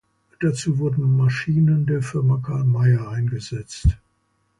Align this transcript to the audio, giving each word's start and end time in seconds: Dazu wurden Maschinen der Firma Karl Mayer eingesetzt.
Dazu 0.39 0.79
wurden 0.79 1.15
Maschinen 1.15 1.85
der 1.85 2.01
Firma 2.01 2.41
Karl 2.43 2.63
Mayer 2.63 3.09
eingesetzt. 3.09 3.99